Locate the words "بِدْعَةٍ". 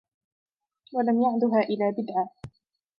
1.91-2.29